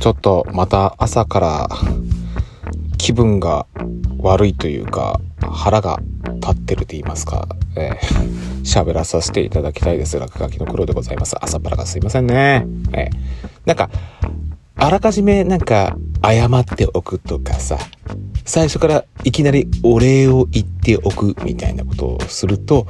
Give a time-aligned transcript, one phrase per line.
[0.00, 1.68] ちょっとまた朝から
[2.96, 3.66] 気分が
[4.18, 6.00] 悪いというか腹が
[6.40, 7.46] 立ってると言いますか
[7.76, 11.36] えー、 喋らさせていただきたいです落書きの黒でございます。
[11.40, 12.66] 朝っぱらがすいませんね。
[12.92, 13.16] えー、
[13.66, 13.90] なんか
[14.76, 17.78] あらかじめなんか謝っておくとかさ
[18.46, 22.86] 最初からいきなりお礼を言っておくみたいなことをすると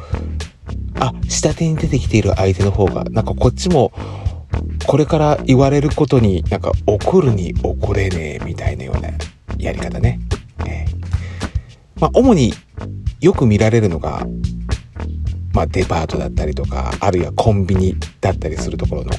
[1.01, 3.93] あ下手に出てきている相手の方がなんかこっちも
[4.87, 9.11] これから言われることになんか怒るに怒れねえみたいなような
[9.59, 10.21] やり方ね。
[10.67, 12.53] えー、まあ主に
[13.21, 14.27] よく見られるのが、
[15.53, 19.11] まあデパートだったりとか、あるいはコンビニだったりするところの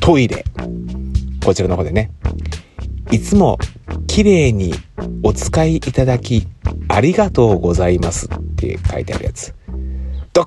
[0.00, 0.44] トイレ。
[1.44, 2.10] こちらの方でね。
[3.10, 3.58] いつも
[4.06, 4.72] 綺麗に
[5.22, 6.46] お使いいただき
[6.88, 9.54] ありがとうございますって書いてあるやつ。
[10.32, 10.46] どっ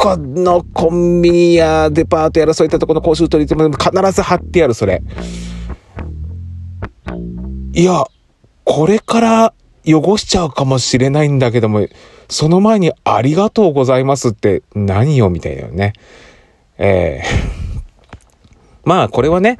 [0.00, 5.02] このコンビニやデパートやらそういったところの公衆取り組み必ず貼ってある、それ。
[7.72, 8.04] いや、
[8.62, 11.84] これから汚しちゃうかもしれないんだけども、
[12.28, 15.94] その前にありがとうございますって何よみたいなね。
[16.78, 17.80] ええー、
[18.88, 19.58] まあこれはね、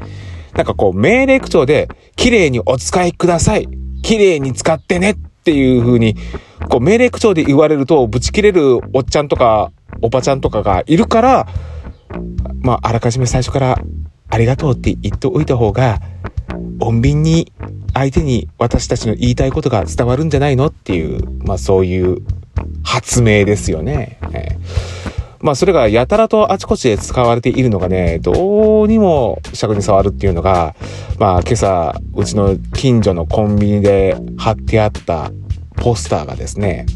[0.55, 3.69] なんかこう命令口調で綺麗にお使いください。
[4.03, 6.15] 綺麗に使ってねっていう風に、
[6.69, 11.47] こう命令口調で言われるとブチ切れるおっちゃんとかおばちゃんとかがいるから、
[12.61, 13.81] まあ、あらかじめ最初から
[14.31, 16.01] ありがとうって言っておいた方が、
[16.81, 17.53] 穏便に
[17.95, 22.19] 相手に私たちの言いたいことが伝わるんじゃないのっていう、まあそういう
[22.83, 24.19] 発明ですよね。
[24.33, 24.59] えー、
[25.41, 30.77] まあそれがやたらとあちこちで使われているのがね、どうにも尺に触るっていうのが、
[31.19, 35.31] まあ今朝うちの近所のコンビニで貼ってあった
[35.77, 36.87] ポスターがですね、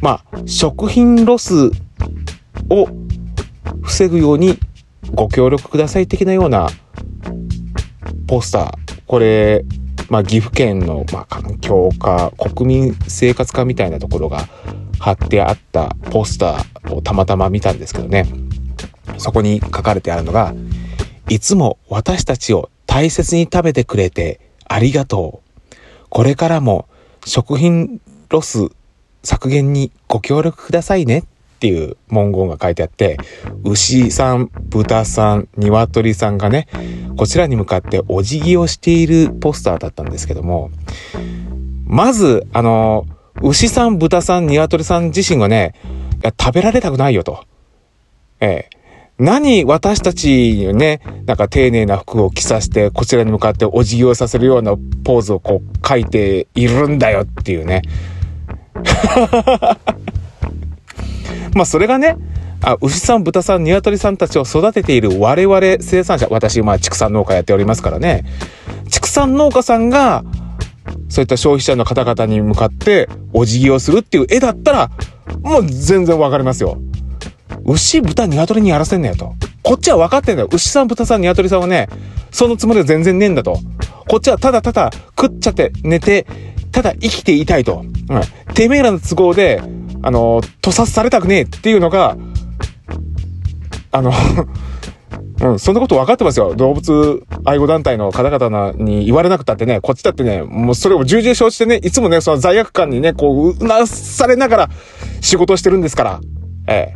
[0.00, 1.70] まあ、食品ロス
[2.70, 2.88] を
[3.82, 4.58] 防ぐように
[5.12, 6.68] ご協力ください的なような
[8.26, 9.02] ポスター。
[9.06, 9.64] これ、
[10.08, 14.48] まあ、岐阜県の、まあ、環境課、国民生活課みたいなところが
[14.98, 18.26] 貼ってあったポスターをたまたま見たんですけどね。
[19.18, 20.54] そこに書かれてあるのが、
[21.28, 25.76] いつも私たちを大切に食べてくれてありがとう。
[26.08, 26.88] これからも
[27.24, 28.00] 食品
[28.30, 28.70] ロス
[29.22, 31.22] 削減にご協力くださいねっ
[31.60, 33.18] ていう文言が書いてあって、
[33.64, 36.68] 牛さん、豚さん、鶏さんがね、
[37.16, 40.70] こちらに向かってお辞儀をしているポスターだったんですけども、
[41.84, 43.06] まず、あの、
[43.42, 45.74] 牛さん、豚さん、鶏さん自身はね、
[46.40, 47.44] 食べられたくないよと。
[48.40, 48.80] ええ。
[49.18, 57.82] 何私たちにね、なんか丁寧な服を着させて、こちらに向かってお辞儀をさせるようなポーズをこう書いているんだよっていうね。
[61.54, 62.16] まあそれがね、
[62.62, 68.24] あ牛さん、豚さん、鶏さんたちを育てている我々生産者、私、まあ畜産農家やっておりますからね、
[68.90, 70.24] 畜産農家さんが、
[71.08, 74.90] そういった消費者の方々に向かってお辞儀をするっていう絵だったら、
[75.42, 76.78] もう全然わかりますよ。
[77.64, 79.34] 牛、豚、鶏にやらせんねやと。
[79.62, 80.48] こっちは分かってんだよ。
[80.52, 81.88] 牛さん、豚さん、鶏さんはね、
[82.30, 83.58] そのつもりは全然ねえんだと。
[84.08, 86.26] こっちはただただ食っちゃって寝て、
[86.72, 87.84] ただ生きていたいと。
[87.84, 88.54] うん。
[88.54, 89.62] てめえらの都合で、
[90.02, 92.16] あの、屠殺されたくねえっていうのが、
[93.92, 94.12] あの
[95.42, 96.54] うん、そんなこと分かってますよ。
[96.54, 104.70] 動物愛護団体の方々に言われなくたってね、こっちだってね、もうそれを重々承知してね、いつもね、その罪悪感にね、こう、うなされながら
[105.22, 106.20] 仕事をしてるんですから。
[106.68, 106.92] え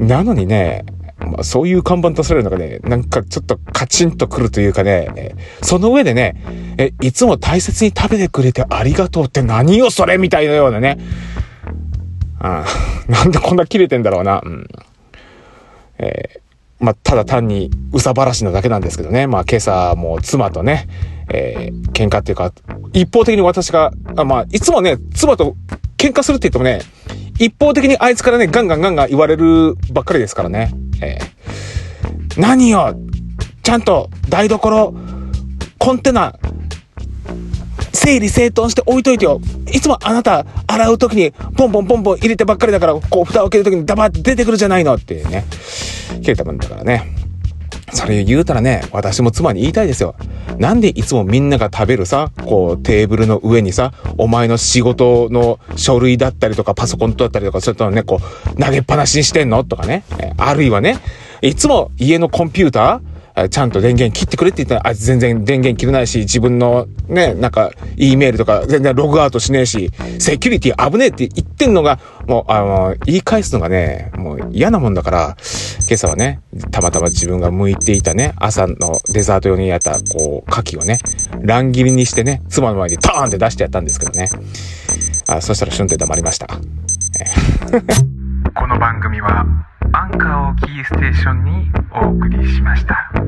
[0.00, 0.04] え。
[0.04, 0.84] なのにね、
[1.18, 6.36] まあ、そういう看板出されるのがね、なんかちょっとカチンとくるというかね、その上でね、
[6.78, 10.98] え、いつも大切に食べてくれてありがとうって何よそれみたいなようなね。
[12.40, 12.64] あ
[13.08, 14.40] なんでこんな切れてんだろうな。
[14.44, 14.68] うん。
[15.98, 19.26] えー、まあ、ただ単にうさばらしなだけなんですけどね。
[19.26, 20.88] まあ、今朝も妻とね、
[21.32, 22.52] えー、喧嘩っていうか、
[22.92, 25.56] 一方的に私が、あまあ、いつもね、妻と
[25.96, 26.80] 喧嘩するって言ってもね、
[27.38, 30.72] 一方的にあいつからね、ガンガンガンガン言われるばっかりですからね。
[31.00, 32.94] えー、何よ
[33.62, 34.94] ちゃんと台所、
[35.78, 36.38] コンテナ、
[38.04, 39.40] 整理整頓して置いといてよ。
[39.72, 45.44] いつもあなた洗う時にポンポンポンポン入れてばっかりだから、こう蓋を開ける時にダバって出てくるじゃないのっていうね。
[46.20, 47.14] 切れたもんだからね。
[47.92, 50.16] それ言うたらね、私も妻に言いたいですよ。
[50.58, 59.64] なんでいつもみんなが食べるさ、こうテーブルの上にさ、お前の仕事の書類だったりとかパソコンだったりとか、そういったのね、こう投げっぱなしにしてんの？
[59.64, 60.04] とかね。
[60.36, 60.98] あるいはね、
[61.40, 63.13] いつも家のコンピューター
[63.50, 69.90] ちゃんと電源切ってくれって言ったら、あ全然電源切れないし、自分のね、なんか、E メールとか全然ログアウトしねえし、
[70.20, 71.98] セキュリティ危ねえって言ってんのが、
[72.28, 75.36] もう、あの、言い返すのがね、もう嫌なもんだから、
[75.88, 78.76] 今朝はね、たまたま自分が向いていたね、朝の
[79.12, 81.00] デザート用にやった、こう、牡蠣をね、
[81.42, 84.30] 乱切りにしてね、妻の前にターンって出してやったんですけどね。
[85.26, 86.46] あ、そしたら瞬間黙りました。
[88.54, 89.44] この番組は、
[89.92, 93.23] アンカーをキーステーションにお送りしました。